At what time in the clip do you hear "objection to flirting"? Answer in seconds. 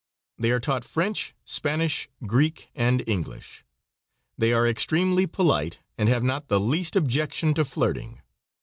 6.95-8.19